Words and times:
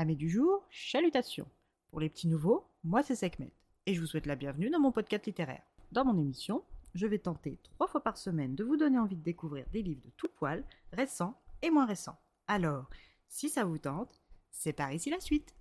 Amis 0.00 0.16
du 0.16 0.30
jour, 0.30 0.66
chalutations. 0.70 1.46
Pour 1.90 2.00
les 2.00 2.08
petits 2.08 2.26
nouveaux, 2.26 2.64
moi 2.84 3.02
c'est 3.02 3.14
Sekhmet 3.14 3.52
et 3.84 3.92
je 3.92 4.00
vous 4.00 4.06
souhaite 4.06 4.24
la 4.24 4.34
bienvenue 4.34 4.70
dans 4.70 4.80
mon 4.80 4.92
podcast 4.92 5.26
littéraire. 5.26 5.60
Dans 5.92 6.06
mon 6.06 6.16
émission, 6.18 6.64
je 6.94 7.06
vais 7.06 7.18
tenter 7.18 7.58
trois 7.64 7.86
fois 7.86 8.02
par 8.02 8.16
semaine 8.16 8.54
de 8.54 8.64
vous 8.64 8.78
donner 8.78 8.98
envie 8.98 9.18
de 9.18 9.22
découvrir 9.22 9.66
des 9.74 9.82
livres 9.82 10.00
de 10.02 10.10
tout 10.16 10.30
poil, 10.34 10.64
récents 10.94 11.38
et 11.60 11.68
moins 11.68 11.84
récents. 11.84 12.18
Alors, 12.46 12.88
si 13.28 13.50
ça 13.50 13.66
vous 13.66 13.76
tente, 13.76 14.22
c'est 14.50 14.72
par 14.72 14.90
ici 14.90 15.10
la 15.10 15.20
suite. 15.20 15.54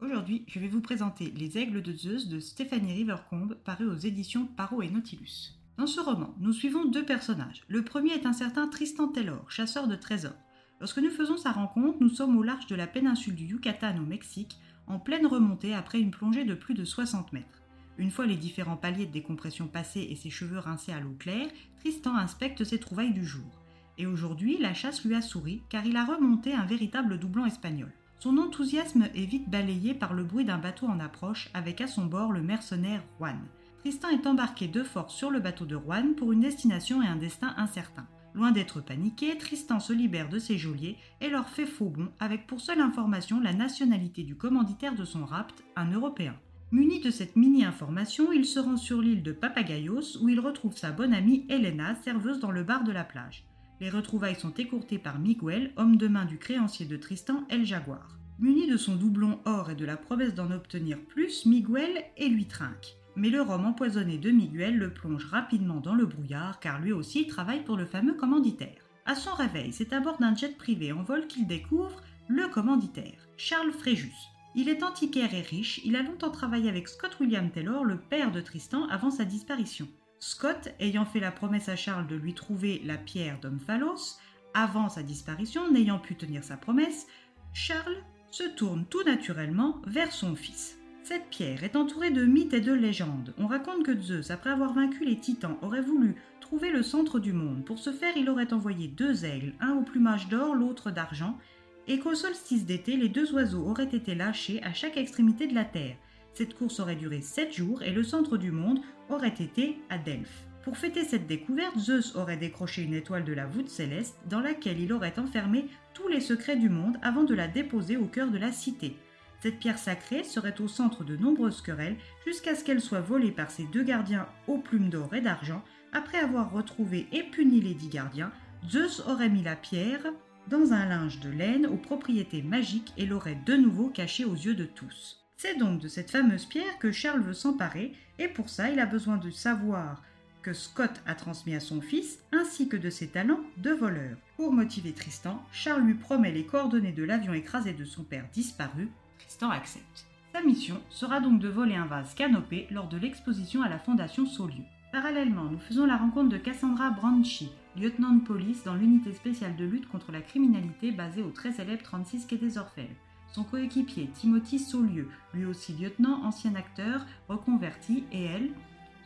Aujourd'hui, 0.00 0.46
je 0.48 0.58
vais 0.58 0.68
vous 0.68 0.80
présenter 0.80 1.30
Les 1.32 1.58
Aigles 1.58 1.82
de 1.82 1.92
Zeus 1.92 2.28
de 2.28 2.40
Stéphanie 2.40 2.94
Rivercombe, 2.94 3.54
paru 3.66 3.86
aux 3.86 3.98
éditions 3.98 4.46
Paro 4.46 4.80
et 4.80 4.88
Nautilus. 4.88 5.58
Dans 5.78 5.86
ce 5.86 6.00
roman, 6.00 6.34
nous 6.40 6.54
suivons 6.54 6.86
deux 6.86 7.04
personnages. 7.04 7.62
Le 7.68 7.82
premier 7.82 8.12
est 8.12 8.24
un 8.24 8.32
certain 8.32 8.66
Tristan 8.66 9.08
Taylor, 9.08 9.50
chasseur 9.50 9.88
de 9.88 9.94
trésors. 9.94 10.32
Lorsque 10.80 10.98
nous 10.98 11.10
faisons 11.10 11.36
sa 11.36 11.52
rencontre, 11.52 11.98
nous 12.00 12.08
sommes 12.08 12.38
au 12.38 12.42
large 12.42 12.66
de 12.66 12.74
la 12.74 12.86
péninsule 12.86 13.34
du 13.34 13.44
Yucatan 13.44 13.98
au 13.98 14.06
Mexique, 14.06 14.56
en 14.86 14.98
pleine 14.98 15.26
remontée 15.26 15.74
après 15.74 16.00
une 16.00 16.10
plongée 16.10 16.44
de 16.44 16.54
plus 16.54 16.72
de 16.72 16.86
60 16.86 17.34
mètres. 17.34 17.62
Une 17.98 18.10
fois 18.10 18.24
les 18.24 18.36
différents 18.36 18.78
paliers 18.78 19.04
de 19.04 19.12
décompression 19.12 19.68
passés 19.68 20.06
et 20.10 20.16
ses 20.16 20.30
cheveux 20.30 20.58
rincés 20.58 20.92
à 20.92 21.00
l'eau 21.00 21.14
claire, 21.18 21.48
Tristan 21.80 22.16
inspecte 22.16 22.64
ses 22.64 22.78
trouvailles 22.78 23.12
du 23.12 23.26
jour. 23.26 23.60
Et 23.98 24.06
aujourd'hui, 24.06 24.56
la 24.58 24.72
chasse 24.72 25.04
lui 25.04 25.14
a 25.14 25.20
souri 25.20 25.62
car 25.68 25.84
il 25.84 25.96
a 25.98 26.06
remonté 26.06 26.54
un 26.54 26.64
véritable 26.64 27.18
doublon 27.18 27.44
espagnol. 27.44 27.92
Son 28.18 28.38
enthousiasme 28.38 29.08
est 29.14 29.26
vite 29.26 29.50
balayé 29.50 29.92
par 29.92 30.14
le 30.14 30.24
bruit 30.24 30.46
d'un 30.46 30.58
bateau 30.58 30.86
en 30.86 31.00
approche 31.00 31.50
avec 31.52 31.82
à 31.82 31.86
son 31.86 32.06
bord 32.06 32.32
le 32.32 32.40
mercenaire 32.40 33.02
Juan. 33.18 33.38
Tristan 33.86 34.08
est 34.08 34.26
embarqué 34.26 34.66
de 34.66 34.82
force 34.82 35.14
sur 35.14 35.30
le 35.30 35.38
bateau 35.38 35.64
de 35.64 35.76
Juan 35.76 36.16
pour 36.16 36.32
une 36.32 36.40
destination 36.40 37.04
et 37.04 37.06
un 37.06 37.14
destin 37.14 37.54
incertains. 37.56 38.08
Loin 38.34 38.50
d'être 38.50 38.80
paniqué, 38.80 39.38
Tristan 39.38 39.78
se 39.78 39.92
libère 39.92 40.28
de 40.28 40.40
ses 40.40 40.58
geôliers 40.58 40.96
et 41.20 41.28
leur 41.28 41.48
fait 41.48 41.66
faux 41.66 41.90
bon 41.90 42.08
avec 42.18 42.48
pour 42.48 42.60
seule 42.60 42.80
information 42.80 43.38
la 43.38 43.52
nationalité 43.52 44.24
du 44.24 44.34
commanditaire 44.34 44.96
de 44.96 45.04
son 45.04 45.24
rapt, 45.24 45.62
un 45.76 45.92
Européen. 45.92 46.34
Muni 46.72 46.98
de 46.98 47.12
cette 47.12 47.36
mini-information, 47.36 48.32
il 48.32 48.44
se 48.44 48.58
rend 48.58 48.76
sur 48.76 49.00
l'île 49.00 49.22
de 49.22 49.30
Papagayos 49.30 50.20
où 50.20 50.28
il 50.28 50.40
retrouve 50.40 50.76
sa 50.76 50.90
bonne 50.90 51.14
amie 51.14 51.46
Elena, 51.48 51.94
serveuse 52.02 52.40
dans 52.40 52.50
le 52.50 52.64
bar 52.64 52.82
de 52.82 52.90
la 52.90 53.04
plage. 53.04 53.44
Les 53.80 53.88
retrouvailles 53.88 54.34
sont 54.34 54.54
écourtées 54.54 54.98
par 54.98 55.20
Miguel, 55.20 55.72
homme 55.76 55.96
de 55.96 56.08
main 56.08 56.24
du 56.24 56.38
créancier 56.38 56.86
de 56.86 56.96
Tristan, 56.96 57.44
El 57.50 57.64
Jaguar. 57.64 58.18
Muni 58.40 58.66
de 58.66 58.78
son 58.78 58.96
doublon 58.96 59.38
or 59.44 59.70
et 59.70 59.76
de 59.76 59.84
la 59.84 59.96
promesse 59.96 60.34
d'en 60.34 60.50
obtenir 60.50 60.98
plus, 60.98 61.46
Miguel 61.46 62.02
et 62.16 62.28
lui 62.28 62.46
trinque 62.46 62.96
mais 63.16 63.30
le 63.30 63.40
rhum 63.40 63.64
empoisonné 63.64 64.18
de 64.18 64.30
Miguel 64.30 64.78
le 64.78 64.92
plonge 64.92 65.24
rapidement 65.24 65.80
dans 65.80 65.94
le 65.94 66.06
brouillard 66.06 66.60
car 66.60 66.80
lui 66.80 66.92
aussi 66.92 67.26
travaille 67.26 67.64
pour 67.64 67.76
le 67.76 67.86
fameux 67.86 68.14
commanditaire. 68.14 68.82
À 69.06 69.14
son 69.14 69.32
réveil, 69.34 69.72
c'est 69.72 69.92
à 69.92 70.00
bord 70.00 70.18
d'un 70.18 70.34
jet 70.34 70.56
privé 70.56 70.92
en 70.92 71.02
vol 71.02 71.26
qu'il 71.26 71.46
découvre 71.46 72.02
le 72.28 72.48
commanditaire, 72.48 73.28
Charles 73.36 73.72
Fréjus. 73.72 74.30
Il 74.54 74.68
est 74.68 74.82
antiquaire 74.82 75.34
et 75.34 75.42
riche, 75.42 75.80
il 75.84 75.96
a 75.96 76.02
longtemps 76.02 76.30
travaillé 76.30 76.68
avec 76.68 76.88
Scott 76.88 77.16
William 77.20 77.50
Taylor, 77.50 77.84
le 77.84 77.98
père 77.98 78.32
de 78.32 78.40
Tristan, 78.40 78.86
avant 78.88 79.10
sa 79.10 79.24
disparition. 79.24 79.86
Scott, 80.18 80.68
ayant 80.80 81.04
fait 81.04 81.20
la 81.20 81.30
promesse 81.30 81.68
à 81.68 81.76
Charles 81.76 82.06
de 82.06 82.16
lui 82.16 82.34
trouver 82.34 82.80
la 82.84 82.96
pierre 82.96 83.38
d'Omphalos, 83.40 84.18
avant 84.54 84.88
sa 84.88 85.02
disparition, 85.02 85.70
n'ayant 85.70 85.98
pu 85.98 86.16
tenir 86.16 86.42
sa 86.42 86.56
promesse, 86.56 87.06
Charles 87.52 88.02
se 88.30 88.44
tourne 88.44 88.86
tout 88.86 89.02
naturellement 89.04 89.80
vers 89.86 90.12
son 90.12 90.34
fils. 90.34 90.78
Cette 91.08 91.30
pierre 91.30 91.62
est 91.62 91.76
entourée 91.76 92.10
de 92.10 92.24
mythes 92.24 92.52
et 92.52 92.60
de 92.60 92.72
légendes. 92.72 93.32
On 93.38 93.46
raconte 93.46 93.84
que 93.84 93.96
Zeus, 93.96 94.32
après 94.32 94.50
avoir 94.50 94.72
vaincu 94.72 95.04
les 95.04 95.20
titans, 95.20 95.56
aurait 95.62 95.80
voulu 95.80 96.16
trouver 96.40 96.68
le 96.68 96.82
centre 96.82 97.20
du 97.20 97.32
monde. 97.32 97.64
Pour 97.64 97.78
ce 97.78 97.92
faire, 97.92 98.16
il 98.16 98.28
aurait 98.28 98.52
envoyé 98.52 98.88
deux 98.88 99.24
aigles, 99.24 99.54
un 99.60 99.74
au 99.74 99.82
plumage 99.82 100.28
d'or, 100.28 100.56
l'autre 100.56 100.90
d'argent, 100.90 101.38
et 101.86 102.00
qu'au 102.00 102.16
solstice 102.16 102.66
d'été, 102.66 102.96
les 102.96 103.08
deux 103.08 103.32
oiseaux 103.34 103.68
auraient 103.68 103.84
été 103.84 104.16
lâchés 104.16 104.60
à 104.64 104.72
chaque 104.72 104.96
extrémité 104.96 105.46
de 105.46 105.54
la 105.54 105.64
Terre. 105.64 105.94
Cette 106.34 106.54
course 106.54 106.80
aurait 106.80 106.96
duré 106.96 107.20
sept 107.20 107.54
jours 107.54 107.84
et 107.84 107.92
le 107.92 108.02
centre 108.02 108.36
du 108.36 108.50
monde 108.50 108.80
aurait 109.08 109.28
été 109.28 109.78
à 109.88 109.98
Delphes. 109.98 110.48
Pour 110.64 110.76
fêter 110.76 111.04
cette 111.04 111.28
découverte, 111.28 111.78
Zeus 111.78 112.16
aurait 112.16 112.36
décroché 112.36 112.82
une 112.82 112.94
étoile 112.94 113.24
de 113.24 113.32
la 113.32 113.46
voûte 113.46 113.68
céleste 113.68 114.18
dans 114.28 114.40
laquelle 114.40 114.80
il 114.80 114.92
aurait 114.92 115.20
enfermé 115.20 115.66
tous 115.94 116.08
les 116.08 116.20
secrets 116.20 116.56
du 116.56 116.68
monde 116.68 116.98
avant 117.00 117.22
de 117.22 117.34
la 117.36 117.46
déposer 117.46 117.96
au 117.96 118.06
cœur 118.06 118.32
de 118.32 118.38
la 118.38 118.50
cité. 118.50 118.96
Cette 119.46 119.60
pierre 119.60 119.78
sacrée 119.78 120.24
serait 120.24 120.60
au 120.60 120.66
centre 120.66 121.04
de 121.04 121.16
nombreuses 121.16 121.62
querelles 121.62 121.98
jusqu'à 122.26 122.56
ce 122.56 122.64
qu'elle 122.64 122.80
soit 122.80 123.00
volée 123.00 123.30
par 123.30 123.52
ses 123.52 123.62
deux 123.62 123.84
gardiens 123.84 124.26
aux 124.48 124.58
plumes 124.58 124.90
d'or 124.90 125.14
et 125.14 125.20
d'argent. 125.20 125.62
Après 125.92 126.18
avoir 126.18 126.50
retrouvé 126.50 127.06
et 127.12 127.22
puni 127.22 127.60
les 127.60 127.74
dix 127.74 127.88
gardiens, 127.88 128.32
Zeus 128.68 129.04
aurait 129.06 129.28
mis 129.28 129.44
la 129.44 129.54
pierre 129.54 130.02
dans 130.48 130.72
un 130.72 130.86
linge 130.86 131.20
de 131.20 131.30
laine 131.30 131.64
aux 131.68 131.76
propriétés 131.76 132.42
magiques 132.42 132.92
et 132.96 133.06
l'aurait 133.06 133.38
de 133.46 133.54
nouveau 133.54 133.88
cachée 133.88 134.24
aux 134.24 134.34
yeux 134.34 134.56
de 134.56 134.64
tous. 134.64 135.24
C'est 135.36 135.58
donc 135.58 135.80
de 135.80 135.86
cette 135.86 136.10
fameuse 136.10 136.46
pierre 136.46 136.80
que 136.80 136.90
Charles 136.90 137.22
veut 137.22 137.32
s'emparer 137.32 137.92
et 138.18 138.26
pour 138.26 138.48
ça 138.48 138.68
il 138.70 138.80
a 138.80 138.86
besoin 138.86 139.16
de 139.16 139.30
savoir 139.30 140.02
que 140.42 140.54
Scott 140.54 141.00
a 141.06 141.14
transmis 141.14 141.54
à 141.54 141.60
son 141.60 141.80
fils 141.80 142.18
ainsi 142.32 142.68
que 142.68 142.76
de 142.76 142.90
ses 142.90 143.06
talents 143.06 143.44
de 143.58 143.70
voleur. 143.70 144.16
Pour 144.36 144.52
motiver 144.52 144.90
Tristan, 144.90 145.40
Charles 145.52 145.82
lui 145.82 145.94
promet 145.94 146.32
les 146.32 146.46
coordonnées 146.46 146.90
de 146.90 147.04
l'avion 147.04 147.32
écrasé 147.32 147.74
de 147.74 147.84
son 147.84 148.02
père 148.02 148.28
disparu 148.32 148.88
Tristan 149.18 149.50
accepte. 149.50 150.06
Sa 150.32 150.42
mission 150.42 150.80
sera 150.90 151.20
donc 151.20 151.40
de 151.40 151.48
voler 151.48 151.76
un 151.76 151.86
vase 151.86 152.14
canopé 152.14 152.66
lors 152.70 152.88
de 152.88 152.98
l'exposition 152.98 153.62
à 153.62 153.68
la 153.68 153.78
Fondation 153.78 154.26
Saulieu. 154.26 154.64
Parallèlement, 154.92 155.44
nous 155.44 155.58
faisons 155.58 155.86
la 155.86 155.96
rencontre 155.96 156.28
de 156.30 156.36
Cassandra 156.36 156.90
Branchi, 156.90 157.50
lieutenant 157.76 158.12
de 158.12 158.24
police 158.24 158.64
dans 158.64 158.74
l'unité 158.74 159.12
spéciale 159.12 159.56
de 159.56 159.64
lutte 159.64 159.88
contre 159.88 160.12
la 160.12 160.20
criminalité 160.20 160.92
basée 160.92 161.22
au 161.22 161.30
très 161.30 161.52
célèbre 161.52 161.82
36 161.82 162.26
quai 162.26 162.36
des 162.36 162.58
Orfèvres. 162.58 162.88
Son 163.32 163.44
coéquipier 163.44 164.08
Timothy 164.14 164.58
Saulieu, 164.58 165.08
lui 165.34 165.44
aussi 165.44 165.72
lieutenant, 165.72 166.22
ancien 166.24 166.54
acteur, 166.54 167.04
reconverti, 167.28 168.04
et 168.12 168.24
elle, 168.24 168.50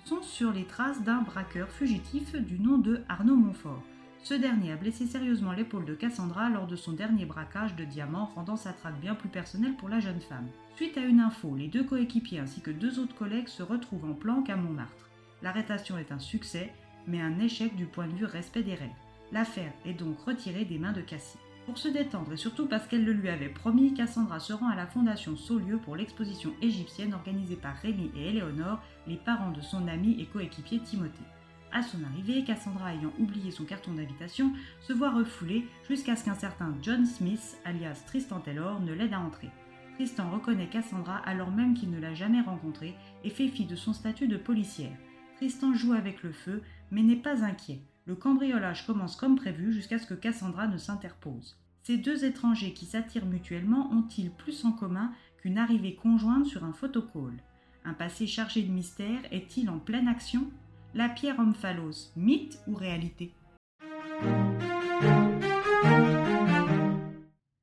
sont 0.04 0.22
sur 0.22 0.52
les 0.52 0.64
traces 0.64 1.02
d'un 1.02 1.22
braqueur 1.22 1.68
fugitif 1.68 2.34
du 2.36 2.58
nom 2.58 2.78
de 2.78 3.02
Arnaud 3.08 3.36
Montfort. 3.36 3.82
Ce 4.22 4.34
dernier 4.34 4.72
a 4.72 4.76
blessé 4.76 5.06
sérieusement 5.06 5.52
l'épaule 5.52 5.86
de 5.86 5.94
Cassandra 5.94 6.50
lors 6.50 6.66
de 6.66 6.76
son 6.76 6.92
dernier 6.92 7.24
braquage 7.24 7.74
de 7.74 7.84
diamants, 7.84 8.30
rendant 8.34 8.56
sa 8.56 8.72
traque 8.72 9.00
bien 9.00 9.14
plus 9.14 9.30
personnelle 9.30 9.76
pour 9.76 9.88
la 9.88 9.98
jeune 9.98 10.20
femme. 10.20 10.48
Suite 10.76 10.98
à 10.98 11.02
une 11.02 11.20
info, 11.20 11.56
les 11.56 11.68
deux 11.68 11.84
coéquipiers 11.84 12.38
ainsi 12.38 12.60
que 12.60 12.70
deux 12.70 12.98
autres 12.98 13.14
collègues 13.14 13.48
se 13.48 13.62
retrouvent 13.62 14.04
en 14.04 14.14
planque 14.14 14.50
à 14.50 14.56
Montmartre. 14.56 15.08
L'arrestation 15.42 15.96
est 15.96 16.12
un 16.12 16.18
succès, 16.18 16.72
mais 17.06 17.20
un 17.20 17.38
échec 17.38 17.74
du 17.76 17.86
point 17.86 18.06
de 18.06 18.14
vue 18.14 18.26
respect 18.26 18.62
des 18.62 18.74
règles. 18.74 18.92
L'affaire 19.32 19.72
est 19.86 19.94
donc 19.94 20.20
retirée 20.20 20.64
des 20.66 20.78
mains 20.78 20.92
de 20.92 21.00
Cassie. 21.00 21.38
Pour 21.66 21.78
se 21.78 21.88
détendre 21.88 22.32
et 22.32 22.36
surtout 22.36 22.66
parce 22.66 22.86
qu'elle 22.86 23.04
le 23.04 23.12
lui 23.12 23.28
avait 23.28 23.48
promis, 23.48 23.94
Cassandra 23.94 24.40
se 24.40 24.52
rend 24.52 24.68
à 24.68 24.76
la 24.76 24.86
fondation 24.86 25.36
Saulieu 25.36 25.78
pour 25.78 25.96
l'exposition 25.96 26.52
égyptienne 26.60 27.14
organisée 27.14 27.56
par 27.56 27.76
Rémi 27.76 28.10
et 28.16 28.28
Éléonore, 28.28 28.82
les 29.06 29.16
parents 29.16 29.52
de 29.52 29.60
son 29.60 29.88
ami 29.88 30.20
et 30.20 30.26
coéquipier 30.26 30.80
Timothée. 30.80 31.24
À 31.72 31.82
son 31.82 32.02
arrivée, 32.02 32.42
Cassandra 32.42 32.94
ayant 32.94 33.12
oublié 33.18 33.52
son 33.52 33.64
carton 33.64 33.92
d'invitation, 33.92 34.52
se 34.80 34.92
voit 34.92 35.10
refoulée 35.10 35.68
jusqu'à 35.88 36.16
ce 36.16 36.24
qu'un 36.24 36.34
certain 36.34 36.74
John 36.82 37.06
Smith, 37.06 37.56
alias 37.64 38.02
Tristan 38.06 38.40
Taylor, 38.40 38.80
ne 38.80 38.92
l'aide 38.92 39.14
à 39.14 39.20
entrer. 39.20 39.50
Tristan 39.94 40.30
reconnaît 40.30 40.68
Cassandra 40.68 41.18
alors 41.18 41.50
même 41.50 41.74
qu'il 41.74 41.90
ne 41.90 42.00
l'a 42.00 42.14
jamais 42.14 42.40
rencontrée 42.40 42.96
et 43.22 43.30
fait 43.30 43.48
fi 43.48 43.66
de 43.66 43.76
son 43.76 43.92
statut 43.92 44.26
de 44.26 44.36
policière. 44.36 44.96
Tristan 45.36 45.72
joue 45.74 45.92
avec 45.92 46.22
le 46.22 46.32
feu, 46.32 46.62
mais 46.90 47.02
n'est 47.02 47.16
pas 47.16 47.44
inquiet. 47.44 47.82
Le 48.06 48.16
cambriolage 48.16 48.86
commence 48.86 49.14
comme 49.14 49.36
prévu 49.36 49.72
jusqu'à 49.72 49.98
ce 49.98 50.06
que 50.06 50.14
Cassandra 50.14 50.66
ne 50.66 50.78
s'interpose. 50.78 51.56
Ces 51.82 51.98
deux 51.98 52.24
étrangers 52.24 52.72
qui 52.72 52.86
s'attirent 52.86 53.26
mutuellement 53.26 53.90
ont-ils 53.92 54.30
plus 54.30 54.64
en 54.64 54.72
commun 54.72 55.12
qu'une 55.38 55.58
arrivée 55.58 55.94
conjointe 55.94 56.46
sur 56.46 56.64
un 56.64 56.72
photocall? 56.72 57.42
Un 57.84 57.94
passé 57.94 58.26
chargé 58.26 58.62
de 58.62 58.72
mystère 58.72 59.20
est-il 59.30 59.70
en 59.70 59.78
pleine 59.78 60.08
action? 60.08 60.50
La 60.94 61.08
pierre 61.08 61.38
omphalos, 61.38 62.12
mythe 62.16 62.58
ou 62.66 62.74
réalité? 62.74 63.32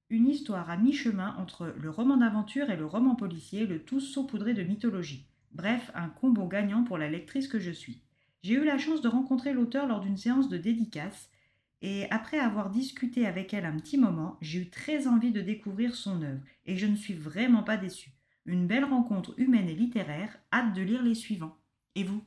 Une 0.10 0.28
histoire 0.28 0.69
à 0.69 0.78
mi-chemin 0.78 1.36
entre 1.38 1.74
le 1.78 1.90
roman 1.90 2.18
d'aventure 2.18 2.69
et 2.69 2.78
le 2.78 2.86
roman 2.86 3.16
policier, 3.16 3.66
le 3.66 3.80
tout 3.80 4.00
saupoudré 4.00 4.54
de 4.54 4.63
mythologie. 4.63 5.25
Bref, 5.52 5.92
un 5.94 6.07
combo 6.07 6.48
gagnant 6.48 6.84
pour 6.84 6.98
la 6.98 7.10
lectrice 7.10 7.48
que 7.48 7.60
je 7.60 7.72
suis. 7.72 8.02
J'ai 8.44 8.54
eu 8.54 8.63
la 8.63 8.78
chance 8.78 9.02
de 9.02 9.10
rencontrer 9.10 9.54
l'auteur 9.54 9.88
lors 9.88 10.00
d'une 10.00 10.18
séance 10.18 10.48
de 10.48 10.57
dédicace, 10.57 11.30
et 11.81 12.10
après 12.10 12.40
avoir 12.40 12.69
discuté 12.69 13.25
avec 13.25 13.54
elle 13.54 13.66
un 13.66 13.78
petit 13.78 13.98
moment, 13.98 14.38
j'ai 14.42 14.62
eu 14.62 14.69
très 14.69 15.07
envie 15.07 15.31
de 15.31 15.42
découvrir 15.42 15.96
son 15.96 16.22
œuvre, 16.22 16.42
et 16.66 16.78
je 16.78 16.88
ne 16.88 16.96
suis 16.96 17.13
vraiment 17.13 17.63
pas 17.63 17.78
déçue. 17.78 18.12
Une 18.46 18.68
belle 18.68 18.86
rencontre 18.86 19.34
humaine 19.38 19.68
et 19.68 19.75
littéraire, 19.75 20.40
hâte 20.54 20.74
de 20.74 20.81
lire 20.81 21.04
les 21.04 21.16
suivants. 21.16 21.57
Et 21.96 22.04
vous? 22.04 22.24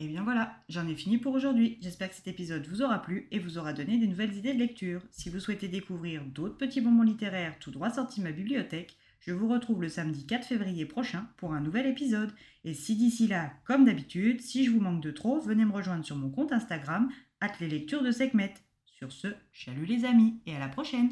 Et 0.00 0.08
bien 0.08 0.24
voilà, 0.24 0.56
j'en 0.70 0.88
ai 0.88 0.94
fini 0.94 1.18
pour 1.18 1.34
aujourd'hui. 1.34 1.76
J'espère 1.82 2.08
que 2.08 2.14
cet 2.14 2.26
épisode 2.26 2.66
vous 2.66 2.80
aura 2.80 3.02
plu 3.02 3.28
et 3.30 3.38
vous 3.38 3.58
aura 3.58 3.74
donné 3.74 3.98
des 3.98 4.06
nouvelles 4.06 4.34
idées 4.34 4.54
de 4.54 4.58
lecture. 4.58 5.02
Si 5.10 5.28
vous 5.28 5.40
souhaitez 5.40 5.68
découvrir 5.68 6.24
d'autres 6.24 6.56
petits 6.56 6.80
bonbons 6.80 7.02
littéraires 7.02 7.58
tout 7.60 7.70
droit 7.70 7.90
sortis 7.90 8.20
de 8.20 8.24
ma 8.24 8.32
bibliothèque, 8.32 8.96
je 9.20 9.32
vous 9.32 9.46
retrouve 9.46 9.82
le 9.82 9.90
samedi 9.90 10.26
4 10.26 10.46
février 10.46 10.86
prochain 10.86 11.28
pour 11.36 11.52
un 11.52 11.60
nouvel 11.60 11.86
épisode. 11.86 12.32
Et 12.64 12.72
si 12.72 12.96
d'ici 12.96 13.28
là, 13.28 13.52
comme 13.64 13.84
d'habitude, 13.84 14.40
si 14.40 14.64
je 14.64 14.70
vous 14.70 14.80
manque 14.80 15.02
de 15.02 15.10
trop, 15.10 15.38
venez 15.38 15.66
me 15.66 15.72
rejoindre 15.72 16.04
sur 16.04 16.16
mon 16.16 16.30
compte 16.30 16.52
Instagram, 16.52 17.10
at 17.42 17.52
les 17.60 17.68
lectures 17.68 18.02
de 18.02 18.10
Sekhmet. 18.10 18.54
Sur 18.86 19.12
ce, 19.12 19.28
chalut 19.52 19.84
les 19.84 20.06
amis 20.06 20.40
et 20.46 20.56
à 20.56 20.58
la 20.58 20.68
prochaine 20.68 21.10